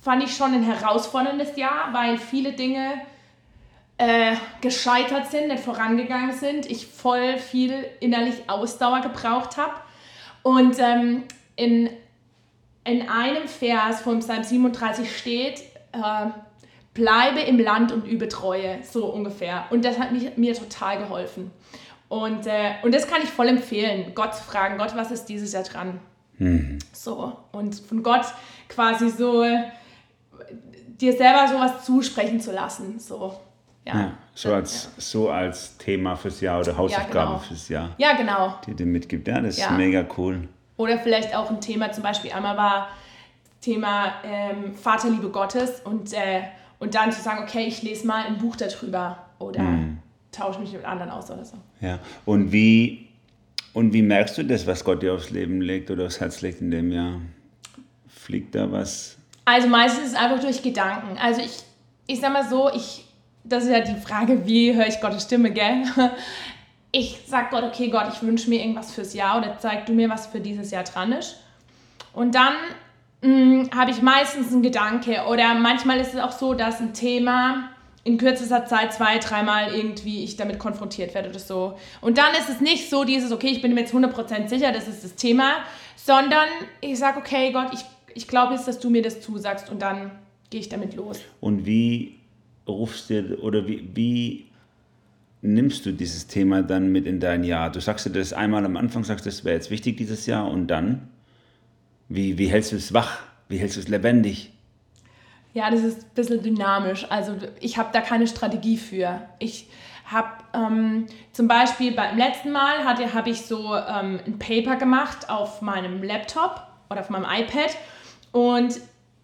[0.01, 3.03] fand ich schon ein herausforderndes Jahr, weil viele Dinge
[3.99, 9.75] äh, gescheitert sind, nicht vorangegangen sind, ich voll viel innerlich Ausdauer gebraucht habe.
[10.43, 11.23] Und ähm,
[11.55, 11.91] in
[12.85, 15.61] in einem Vers vom Psalm 37 steht,
[15.93, 16.27] äh,
[16.95, 19.65] bleibe im Land und übe Treue, so ungefähr.
[19.71, 21.51] Und das hat mich, mir total geholfen.
[22.09, 25.53] Und, äh, und das kann ich voll empfehlen, Gott zu fragen, Gott, was ist dieses
[25.53, 25.99] Jahr dran?
[26.37, 26.79] Mhm.
[26.93, 28.27] So, und von Gott
[28.69, 29.45] quasi so
[31.01, 32.99] dir selber sowas zusprechen zu lassen.
[32.99, 33.41] So,
[33.87, 33.95] ja.
[33.95, 34.91] ja so, als, ja.
[34.99, 37.39] so als Thema fürs Jahr oder Hausaufgabe ja, genau.
[37.39, 37.95] fürs Jahr.
[37.97, 38.57] Ja, genau.
[38.67, 39.27] Die dir mitgibt.
[39.27, 40.49] Ja, das ist mega cool.
[40.77, 42.89] Oder vielleicht auch ein Thema, zum Beispiel einmal war
[43.61, 46.43] Thema ähm, Vaterliebe Gottes und, äh,
[46.83, 49.99] und dann zu sagen, okay, ich lese mal ein Buch darüber oder mhm.
[50.33, 51.57] tausche mich mit anderen aus oder so.
[51.81, 53.07] Ja, und wie,
[53.73, 56.61] und wie merkst du das, was Gott dir aufs Leben legt oder aufs Herz legt
[56.61, 57.21] in dem Jahr?
[58.09, 59.17] Fliegt da was?
[59.45, 61.17] Also meistens ist es einfach durch Gedanken.
[61.19, 61.63] Also ich,
[62.09, 63.05] ich sag mal so, ich,
[63.45, 65.85] das ist ja die Frage, wie höre ich Gottes Stimme, gell?
[66.91, 70.11] ich sage Gott, okay, Gott, ich wünsche mir irgendwas fürs Jahr oder zeig du mir,
[70.11, 71.37] was für dieses Jahr dran ist.
[72.13, 72.55] Und dann
[73.23, 77.69] habe ich meistens einen Gedanke oder manchmal ist es auch so, dass ein Thema
[78.05, 81.79] in kürzester Zeit zwei, dreimal irgendwie ich damit konfrontiert werde oder so.
[82.01, 84.89] Und dann ist es nicht so dieses, okay, ich bin mir jetzt 100% sicher, das
[84.89, 85.59] ist das Thema,
[85.95, 86.49] sondern
[86.81, 90.11] ich sage, okay, Gott, ich, ich glaube jetzt, dass du mir das zusagst und dann
[90.51, 91.21] gehe ich damit los.
[91.41, 92.19] Und wie
[92.67, 94.47] rufst du oder wie, wie
[95.43, 97.71] nimmst du dieses Thema dann mit in dein Jahr?
[97.71, 100.67] Du sagst dir das einmal am Anfang, sagst, das wäre jetzt wichtig dieses Jahr und
[100.67, 101.09] dann?
[102.09, 103.19] Wie, wie hältst du es wach?
[103.49, 104.53] Wie hältst du es lebendig?
[105.55, 107.07] Ja, das ist ein bisschen dynamisch.
[107.11, 109.21] Also ich habe da keine Strategie für.
[109.39, 109.69] Ich
[110.07, 115.63] habe ähm, zum Beispiel beim letzten Mal habe ich so ähm, ein Paper gemacht auf
[115.63, 117.77] meinem Laptop oder auf meinem iPad
[118.33, 118.81] und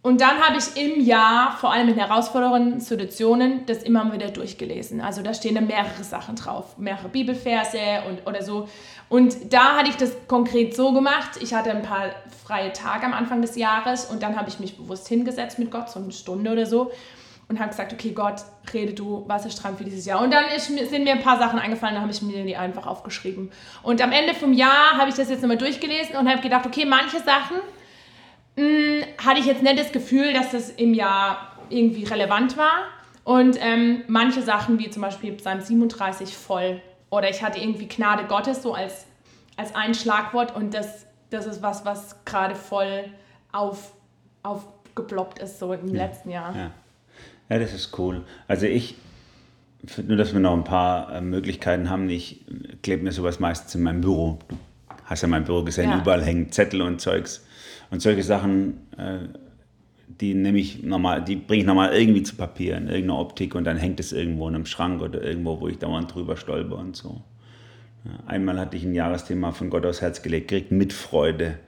[0.08, 5.02] und dann habe ich im Jahr, vor allem in herausfordernden Situationen, das immer wieder durchgelesen.
[5.02, 8.70] Also da stehen dann mehrere Sachen drauf, mehrere Bibelverse und, oder so.
[9.10, 11.32] Und da hatte ich das konkret so gemacht.
[11.42, 12.06] Ich hatte ein paar
[12.42, 15.90] freie Tage am Anfang des Jahres und dann habe ich mich bewusst hingesetzt mit Gott,
[15.90, 16.90] so eine Stunde oder so.
[17.50, 18.36] Und habe gesagt, okay, Gott,
[18.72, 20.22] rede du, was ist dran für dieses Jahr?
[20.22, 22.86] Und dann ist, sind mir ein paar Sachen eingefallen, da habe ich mir die einfach
[22.86, 23.50] aufgeschrieben.
[23.82, 26.86] Und am Ende vom Jahr habe ich das jetzt nochmal durchgelesen und habe gedacht, okay,
[26.86, 27.58] manche Sachen
[28.58, 32.88] mh, hm, hatte ich jetzt nicht das Gefühl, dass das im Jahr irgendwie relevant war.
[33.24, 36.80] Und ähm, manche Sachen, wie zum Beispiel Psalm 37, voll.
[37.10, 39.06] Oder ich hatte irgendwie Gnade Gottes so als,
[39.56, 43.04] als ein Schlagwort und das, das ist was, was gerade voll
[43.52, 43.92] auf,
[44.42, 46.06] aufgeploppt ist, so im ja.
[46.06, 46.56] letzten Jahr.
[46.56, 46.70] Ja.
[47.50, 48.24] ja, das ist cool.
[48.46, 48.96] Also ich,
[50.06, 52.44] nur dass wir noch ein paar äh, Möglichkeiten haben, ich
[52.82, 54.38] klebe mir sowas meistens in meinem Büro.
[54.48, 54.56] Du
[55.04, 55.98] hast ja mein Büro gesehen, ja.
[55.98, 57.46] überall hängen Zettel und Zeugs.
[57.90, 59.18] Und solche Sachen, äh,
[60.20, 63.64] die nehme ich normal, die bringe ich normal irgendwie zu Papier in irgendeiner Optik und
[63.64, 66.96] dann hängt es irgendwo in einem Schrank oder irgendwo, wo ich dauernd drüber stolper und
[66.96, 67.22] so.
[68.26, 71.58] Einmal hatte ich ein Jahresthema von Gott aufs Herz gelegt, gekriegt mit Freude.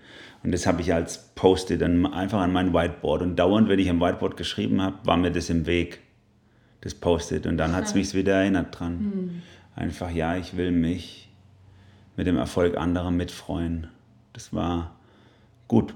[0.42, 3.22] Und das habe ich als Post-it einfach an mein Whiteboard.
[3.22, 6.00] Und dauernd, wenn ich am Whiteboard geschrieben habe, war mir das im Weg,
[6.80, 7.46] das Post-it.
[7.46, 9.02] Und dann hat es mich wieder erinnert dran.
[9.02, 9.42] Mhm.
[9.76, 11.28] Einfach, ja, ich will mich
[12.16, 13.88] mit dem Erfolg anderer mitfreuen.
[14.32, 14.94] Das war
[15.68, 15.94] gut,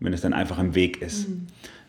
[0.00, 1.28] wenn es dann einfach im Weg ist.
[1.28, 1.46] Mhm.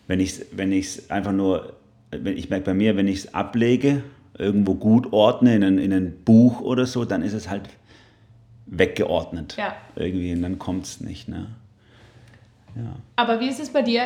[0.07, 1.73] Wenn ich es wenn einfach nur,
[2.11, 4.03] ich merke bei mir, wenn ich es ablege,
[4.37, 7.69] irgendwo gut ordne, in ein, in ein Buch oder so, dann ist es halt
[8.65, 9.55] weggeordnet.
[9.57, 9.75] Ja.
[9.95, 11.27] Irgendwie, und dann kommt es nicht.
[11.27, 11.47] Ne?
[12.75, 12.95] Ja.
[13.15, 14.03] Aber wie ist es bei dir?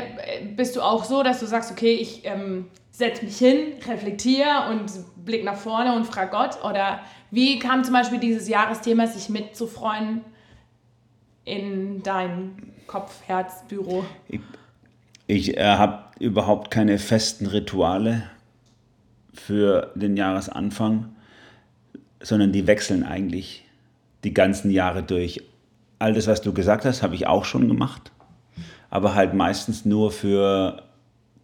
[0.56, 4.92] Bist du auch so, dass du sagst, okay, ich ähm, setze mich hin, reflektiere und
[5.24, 6.64] blick nach vorne und frage Gott?
[6.64, 7.00] Oder
[7.32, 10.22] wie kam zum Beispiel dieses Jahresthema, sich mitzufreuen
[11.44, 14.06] in dein Kopf-Herz-Büro?
[14.28, 14.40] Ich,
[15.28, 18.24] ich äh, habe überhaupt keine festen Rituale
[19.34, 21.16] für den Jahresanfang,
[22.22, 23.66] sondern die wechseln eigentlich
[24.24, 25.44] die ganzen Jahre durch.
[26.00, 28.12] All das, was du gesagt hast, habe ich auch schon gemacht,
[28.90, 30.84] aber halt meistens nur für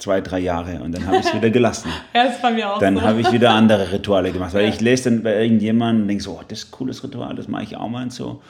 [0.01, 1.89] zwei, drei Jahre und dann habe ich es wieder gelassen.
[2.13, 3.01] ja, das bei mir auch Dann so.
[3.03, 4.69] habe ich wieder andere Rituale gemacht, weil ja.
[4.69, 7.47] ich lese dann bei irgendjemandem und denke so, oh, das ist ein cooles Ritual, das
[7.47, 8.41] mache ich auch mal und so.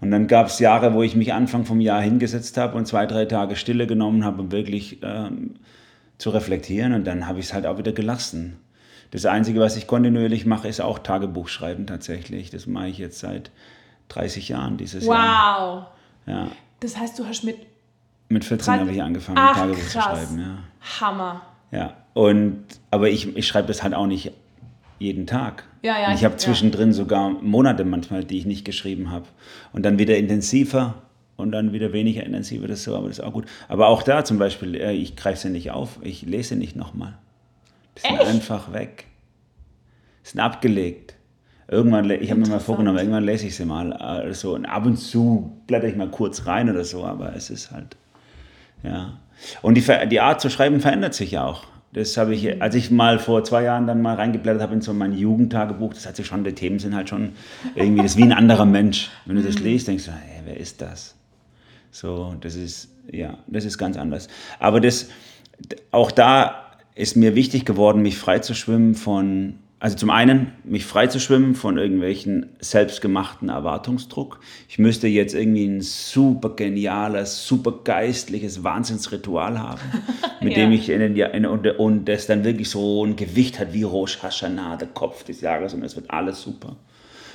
[0.00, 3.06] Und dann gab es Jahre, wo ich mich Anfang vom Jahr hingesetzt habe und zwei,
[3.06, 5.54] drei Tage Stille genommen habe, um wirklich ähm,
[6.18, 8.58] zu reflektieren und dann habe ich es halt auch wieder gelassen.
[9.10, 12.50] Das Einzige, was ich kontinuierlich mache, ist auch Tagebuch schreiben tatsächlich.
[12.50, 13.50] Das mache ich jetzt seit
[14.08, 15.14] 30 Jahren dieses wow.
[15.14, 15.68] Jahr.
[15.68, 16.34] Wow.
[16.34, 16.50] Ja.
[16.80, 17.56] Das heißt, du hast mit.
[18.28, 19.92] Mit 14 habe ich angefangen, Ach, Tagebuch krass.
[19.92, 20.38] zu schreiben.
[20.40, 21.00] Ja.
[21.00, 21.42] Hammer.
[21.70, 21.94] Ja.
[22.14, 24.32] Und, aber ich, ich schreibe das halt auch nicht
[24.98, 25.64] jeden Tag.
[25.86, 26.94] Ja, ja, und ich habe zwischendrin ja.
[26.94, 29.26] sogar Monate manchmal, die ich nicht geschrieben habe.
[29.72, 30.94] Und dann wieder intensiver
[31.36, 32.66] und dann wieder weniger intensiver.
[32.66, 33.46] Das so, aber das ist auch gut.
[33.68, 37.16] Aber auch da zum Beispiel, äh, ich greife sie nicht auf, ich lese nicht nochmal.
[37.96, 38.28] Die sind Echt?
[38.28, 39.04] einfach weg.
[40.24, 41.14] Sind abgelegt.
[41.68, 43.92] Irgendwann, ich habe mir mal vorgenommen, irgendwann lese ich sie mal.
[43.92, 47.70] Also, und ab und zu blätter ich mal kurz rein oder so, aber es ist
[47.70, 47.96] halt,
[48.82, 49.20] ja.
[49.62, 51.62] Und die, die Art zu schreiben verändert sich ja auch.
[51.92, 54.92] Das habe ich, als ich mal vor zwei Jahren dann mal reingeblättert habe in so
[54.92, 57.32] mein Jugendtagebuch, das hat sich schon, die Themen sind halt schon
[57.74, 59.10] irgendwie, das ist wie ein anderer Mensch.
[59.24, 59.64] Wenn du das mhm.
[59.64, 61.14] liest, denkst du, hey, wer ist das?
[61.90, 64.28] So, das ist, ja, das ist ganz anders.
[64.58, 65.08] Aber das,
[65.90, 70.86] auch da ist mir wichtig geworden, mich frei zu schwimmen von also zum einen, mich
[70.86, 74.40] frei zu schwimmen von irgendwelchen selbstgemachten Erwartungsdruck.
[74.70, 79.80] Ich müsste jetzt irgendwie ein super geniales, super geistliches Wahnsinnsritual haben,
[80.40, 80.64] mit ja.
[80.64, 83.82] dem ich in den, in, und, und das dann wirklich so ein Gewicht hat wie
[83.82, 86.76] Rosh Hashanah, der Kopf des Jahres und es wird alles super.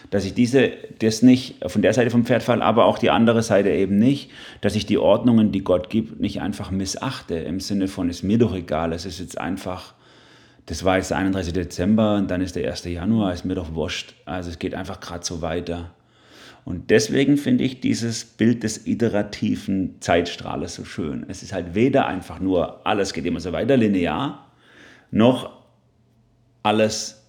[0.10, 3.44] Dass ich diese, das nicht von der Seite vom Pferd falle, aber auch die andere
[3.44, 7.88] Seite eben nicht, dass ich die Ordnungen, die Gott gibt, nicht einfach missachte im Sinne
[7.88, 9.94] von, ist mir doch egal, es ist jetzt einfach
[10.72, 11.52] das war jetzt der 31.
[11.52, 12.86] Dezember und dann ist der 1.
[12.86, 14.16] Januar, ist mir doch wurscht.
[14.24, 15.94] Also es geht einfach gerade so weiter.
[16.64, 21.26] Und deswegen finde ich dieses Bild des iterativen Zeitstrahles so schön.
[21.28, 24.50] Es ist halt weder einfach nur, alles geht immer so weiter linear,
[25.12, 25.62] noch
[26.64, 27.22] alles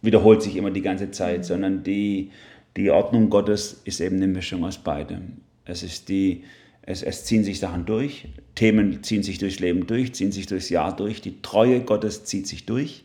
[0.00, 2.30] wiederholt sich immer die ganze Zeit, sondern die,
[2.76, 5.38] die Ordnung Gottes ist eben eine Mischung aus beidem.
[5.64, 6.44] Es ist die,
[6.86, 10.68] es, es ziehen sich Sachen durch, Themen ziehen sich durchs Leben durch, ziehen sich durchs
[10.68, 13.04] Jahr durch, die Treue Gottes zieht sich durch.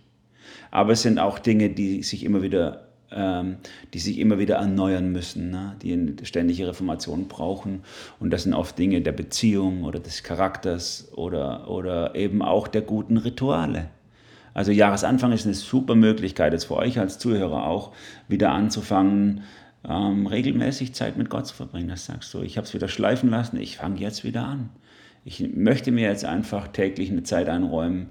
[0.72, 3.58] Aber es sind auch Dinge, die sich immer wieder, ähm,
[3.94, 5.76] die sich immer wieder erneuern müssen, ne?
[5.82, 7.84] die eine ständige Reformation brauchen.
[8.20, 12.82] Und das sind oft Dinge der Beziehung oder des Charakters oder, oder eben auch der
[12.82, 13.90] guten Rituale.
[14.54, 17.94] Also Jahresanfang ist eine super Möglichkeit, jetzt für euch als Zuhörer auch,
[18.28, 19.44] wieder anzufangen,
[19.88, 21.90] ähm, regelmäßig Zeit mit Gott zu verbringen.
[21.90, 24.70] Das sagst du, ich habe es wieder schleifen lassen, ich fange jetzt wieder an.
[25.26, 28.10] Ich möchte mir jetzt einfach täglich eine Zeit einräumen,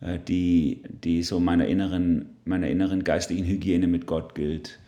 [0.00, 4.78] äh, die, die so meiner inneren, meiner inneren geistlichen Hygiene mit Gott gilt,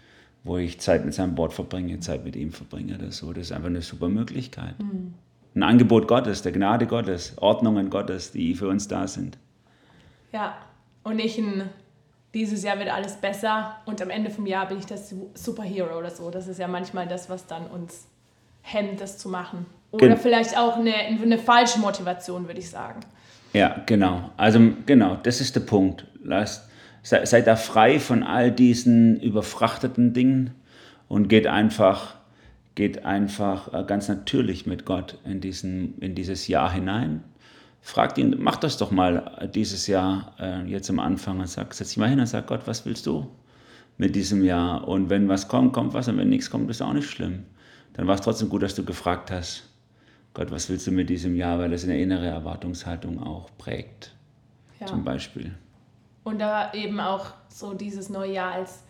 [0.44, 2.98] wo ich Zeit mit seinem Wort verbringe, Zeit mit ihm verbringe.
[2.98, 3.32] Das, so.
[3.32, 4.78] das ist einfach eine super Möglichkeit.
[4.78, 5.14] Mhm.
[5.54, 9.38] Ein Angebot Gottes, der Gnade Gottes, Ordnungen Gottes, die für uns da sind.
[10.32, 10.58] Ja,
[11.02, 11.70] und nicht ein
[12.36, 16.10] dieses Jahr wird alles besser und am Ende vom Jahr bin ich das Superhero oder
[16.10, 16.30] so.
[16.30, 18.06] Das ist ja manchmal das, was dann uns
[18.62, 19.66] hemmt, das zu machen.
[19.90, 23.00] Oder Gen vielleicht auch eine, eine falsche Motivation, würde ich sagen.
[23.52, 24.30] Ja, genau.
[24.36, 26.06] Also genau, das ist der Punkt.
[26.22, 26.68] Lasst,
[27.02, 30.54] seid, seid da frei von all diesen überfrachteten Dingen
[31.08, 32.16] und geht einfach,
[32.74, 37.24] geht einfach äh, ganz natürlich mit Gott in, diesen, in dieses Jahr hinein
[37.86, 41.90] fragt ihn, mach das doch mal dieses Jahr, äh, jetzt am Anfang und sag, setz
[41.90, 43.30] dich mal hin und sag, Gott, was willst du
[43.96, 44.88] mit diesem Jahr?
[44.88, 47.44] Und wenn was kommt, kommt was und wenn nichts kommt, ist auch nicht schlimm.
[47.92, 49.70] Dann war es trotzdem gut, dass du gefragt hast,
[50.34, 54.16] Gott, was willst du mit diesem Jahr, weil es eine innere Erwartungshaltung auch prägt,
[54.80, 54.86] ja.
[54.86, 55.54] zum Beispiel.
[56.24, 58.82] Und da eben auch so dieses neue Jahr als,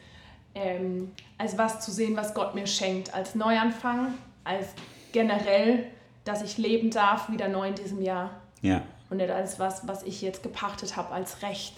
[0.54, 4.68] ähm, als was zu sehen, was Gott mir schenkt, als Neuanfang, als
[5.12, 5.84] generell,
[6.24, 8.30] dass ich leben darf, wieder neu in diesem Jahr.
[8.66, 8.82] Ja.
[9.08, 11.74] Und nicht als was, was ich jetzt gepachtet habe als Recht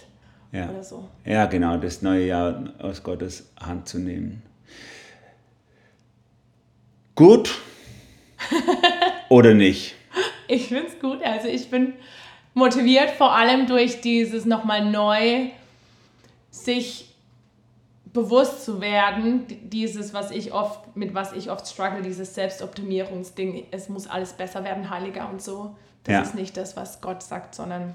[0.53, 0.71] ja.
[0.71, 1.09] oder so.
[1.25, 4.43] Ja, genau, das neue Jahr aus Gottes Hand zu nehmen.
[7.15, 7.59] Gut.
[9.29, 9.97] Oder nicht?
[10.47, 11.23] Ich finde es gut.
[11.23, 11.95] Also ich bin
[12.55, 15.51] motiviert, vor allem durch dieses nochmal neu
[16.51, 17.09] sich
[18.13, 23.89] bewusst zu werden, dieses, was ich oft, mit was ich oft struggle, dieses Selbstoptimierungsding, es
[23.89, 25.77] muss alles besser werden, heiliger und so.
[26.05, 26.21] Das ja.
[26.23, 27.95] ist nicht das, was Gott sagt, sondern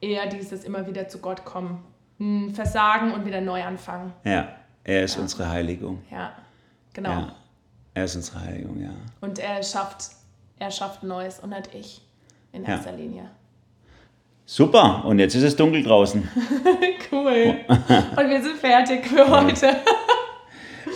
[0.00, 1.84] eher dieses immer wieder zu Gott kommen.
[2.18, 4.12] Hm, versagen und wieder neu anfangen.
[4.24, 4.48] Ja,
[4.84, 5.22] er ist ja.
[5.22, 6.02] unsere Heiligung.
[6.10, 6.32] Ja,
[6.92, 7.10] genau.
[7.10, 7.34] Ja.
[7.94, 8.90] Er ist unsere Heiligung, ja.
[9.20, 10.10] Und er schafft,
[10.58, 12.02] er schafft Neues und nicht ich
[12.52, 13.30] in erster Linie.
[14.46, 16.28] Super, und jetzt ist es dunkel draußen.
[17.12, 17.56] cool.
[17.68, 19.76] Und wir sind fertig für heute.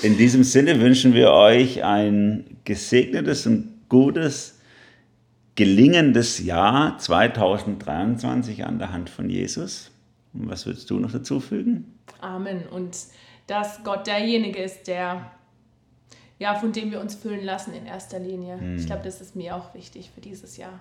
[0.02, 4.58] In diesem Sinne wünschen wir euch ein gesegnetes und gutes,
[5.54, 9.90] gelingendes Jahr 2023 an der Hand von Jesus.
[10.32, 11.94] Und was würdest du noch dazu fügen?
[12.20, 12.66] Amen.
[12.68, 12.96] Und
[13.46, 15.30] dass Gott derjenige ist, der
[16.38, 18.58] ja, von dem wir uns füllen lassen in erster Linie.
[18.58, 18.76] Hm.
[18.76, 20.80] Ich glaube, das ist mir auch wichtig für dieses Jahr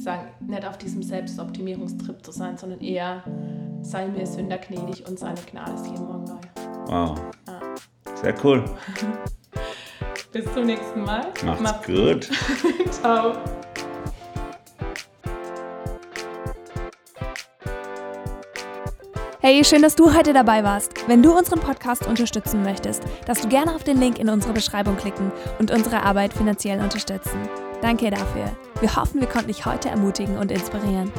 [0.00, 3.22] sagen, nicht auf diesem Selbstoptimierungstrip zu sein, sondern eher,
[3.82, 6.40] sei mir Sünder gnädig und seine Gnade ist jeden Morgen neu.
[6.86, 7.20] Wow.
[7.46, 7.60] Ja.
[8.22, 8.64] Sehr cool.
[10.32, 11.26] Bis zum nächsten Mal.
[11.44, 12.30] Macht's, Macht's gut.
[12.90, 13.34] Ciao.
[19.54, 21.06] Hey, schön, dass du heute dabei warst.
[21.08, 24.96] Wenn du unseren Podcast unterstützen möchtest, darfst du gerne auf den Link in unserer Beschreibung
[24.96, 27.36] klicken und unsere Arbeit finanziell unterstützen.
[27.82, 28.50] Danke dafür.
[28.80, 31.12] Wir hoffen, wir konnten dich heute ermutigen und inspirieren.